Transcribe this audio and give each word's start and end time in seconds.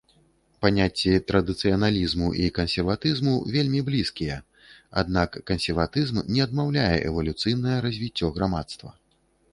Паняцці 0.65 1.11
традыцыяналізму 1.31 2.29
і 2.45 2.49
кансерватызму 2.57 3.33
вельмі 3.57 3.83
блізкія, 3.91 4.37
аднак 5.03 5.39
кансерватызм 5.53 6.17
не 6.33 6.41
адмаўляе 6.47 6.91
эвалюцыйнае 7.11 7.77
развіццё 7.89 8.27
грамадства. 8.41 8.89